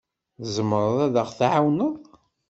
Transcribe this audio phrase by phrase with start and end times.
[0.41, 1.93] Tzemreḍ ad aɣ-tɛawneḍ?